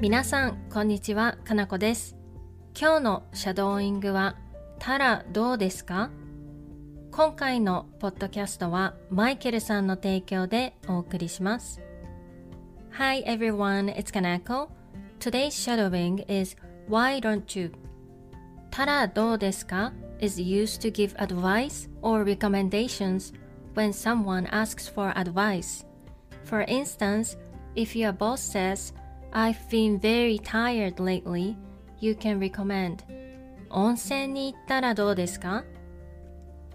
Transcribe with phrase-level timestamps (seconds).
[0.00, 2.16] 皆さん、こんにちは、かなこです。
[2.80, 4.36] 今日のシャドーイングは、
[4.78, 6.10] たらどうですか
[7.10, 11.80] 今回のポッドキャストはマイケルさんの提供でお送りします。
[12.92, 14.68] Hi everyone, it's Kanako.
[15.18, 16.56] Today's shadowing is
[16.88, 17.72] Why don't you?
[18.70, 23.34] たらどうですか is used to give advice or recommendations
[23.74, 25.84] when someone asks for advice.
[26.44, 27.36] For instance,
[27.74, 28.94] if your boss says,
[29.31, 31.55] I've been very tired lately,
[31.99, 32.97] you can recommend
[33.69, 35.63] 温泉に行ったらどうですか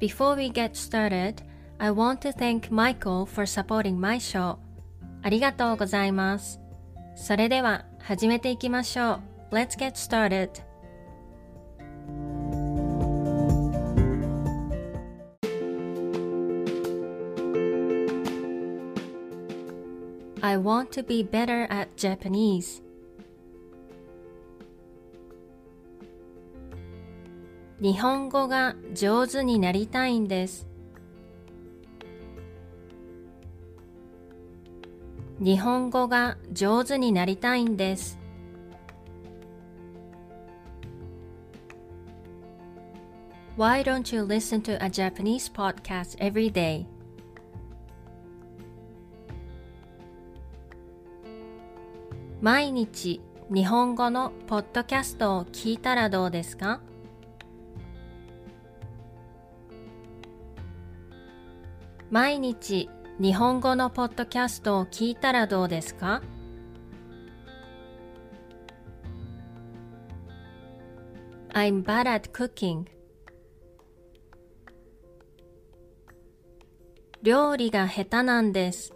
[0.00, 1.42] Before we get started,
[1.78, 4.56] I want to thank Michael for supporting my show.
[5.22, 6.60] ありがとうございます。
[7.14, 9.54] それでは始めていきましょう。
[9.54, 10.50] Let's get started.
[20.42, 22.82] I want to be better at Japanese.
[27.80, 30.66] 日本語が上手になりたいんです。
[35.38, 38.18] 日本語が上手になりたいんです。
[43.58, 46.86] Why don't you listen to a Japanese podcast every day?
[52.41, 53.21] 毎日
[53.53, 56.81] 日本語のポッドキャストを聞いたらどうですか？
[62.09, 62.89] 毎日
[63.19, 66.23] 日本語のポッドキャストを聞いたらどうですか
[71.53, 72.85] ？I'm bad at cooking.
[77.21, 78.95] 料理が下手なんです。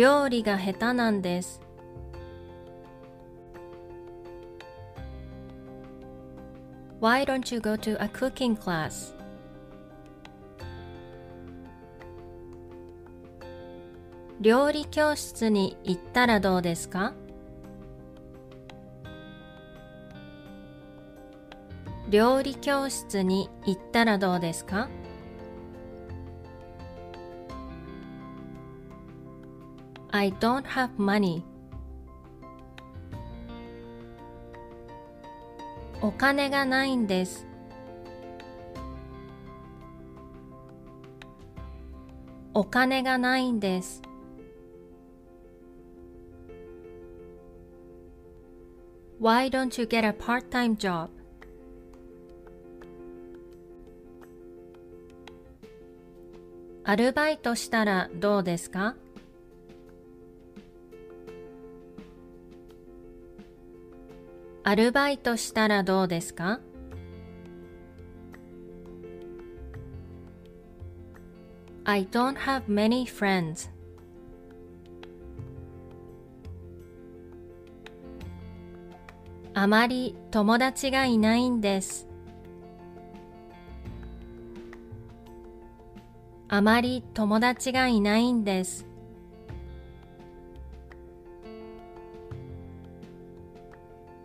[0.00, 1.60] 料理が下手なんです。
[14.40, 17.12] 料理教室に行ったらどうですか？
[22.08, 24.88] 料理教室に行ったらどうですか？
[30.12, 31.42] I don't have money.
[36.02, 37.46] お金がないんです。
[42.54, 44.02] お金がないんです。
[49.20, 51.10] Why don't you get a part-time job?
[56.82, 58.96] アルバイトしたらどうですか
[64.62, 66.60] アルバイトしたらどうですか
[71.84, 73.70] ？I don't have many friends.
[79.54, 82.06] あまり友達がいないんです。
[86.48, 88.89] あまり友達がいないんです。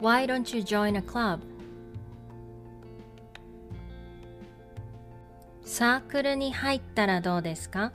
[0.06, 1.40] Why don't you join a club?
[5.64, 7.92] サークルに入ったらどうですか？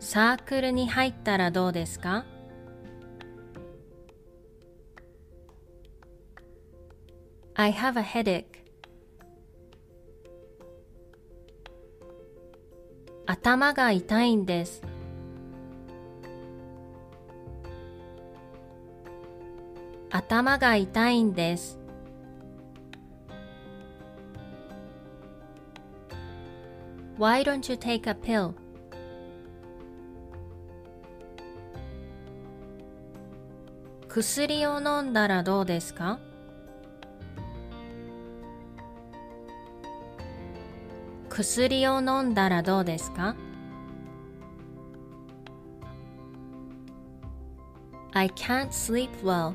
[0.00, 2.26] サークルに入ったらどうですか
[7.54, 8.44] ？I have a headache.
[13.24, 14.82] 頭が痛いんです。
[20.10, 21.78] 頭が痛いんです。
[27.16, 28.54] Why don't you take a pill?
[34.08, 36.18] 薬を飲んだらどうですか
[41.28, 43.36] 薬を飲んだらどうですか
[48.12, 49.54] I can't sleep well.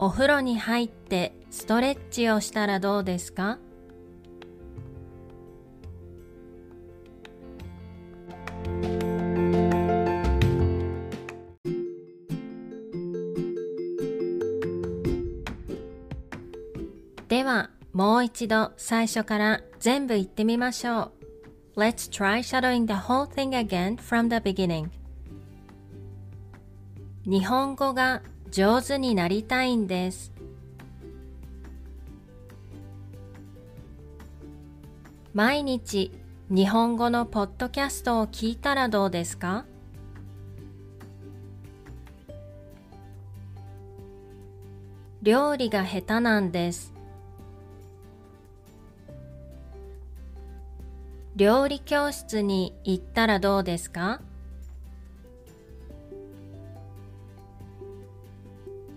[0.00, 3.58] お風呂に入ってストレッチをしたらどうですか
[17.28, 21.12] ではもう一度最初から全部言ってみましょ
[21.76, 21.80] う。
[21.80, 24.90] Let's try shadowing the whole thing again from the beginning.
[27.24, 30.32] 日本語が上手になりたいんです。
[35.34, 36.10] 毎日
[36.48, 39.66] 日本語のポッドキャストを聞いたらどうですか？
[45.22, 46.94] 料理が下手なんです。
[51.36, 54.20] 料理教室に行ったらどうですか？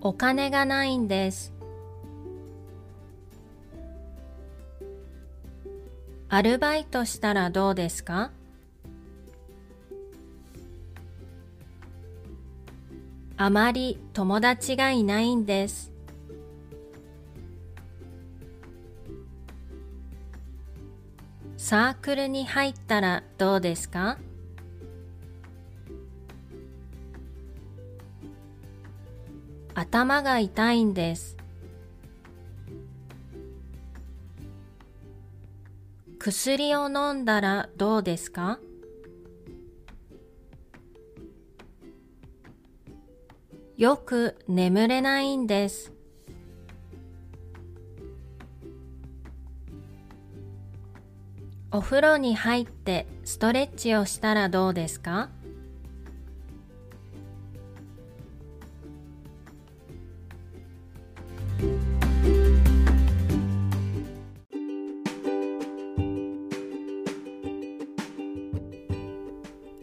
[0.03, 1.53] お金がないんです。
[6.27, 8.31] アルバイトしたらどうですか？
[13.38, 15.92] あまり友達がいないんです。
[21.57, 24.18] サークルに入ったらどうですか？
[29.73, 31.38] 頭が痛いんです。
[36.19, 38.59] 薬を飲んだらどうですか？
[43.75, 45.91] よく眠れないんです。
[51.71, 55.29] お風呂に入ってストレッチをしたらどうですか？